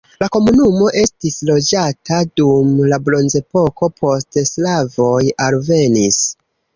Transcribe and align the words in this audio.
La 0.21 0.27
komunumo 0.35 0.85
estis 1.01 1.35
loĝata 1.49 2.17
dum 2.41 2.71
la 2.93 2.99
bronzepoko, 3.09 3.91
poste 3.99 4.43
slavoj 4.53 5.21
alvenis. 5.49 6.19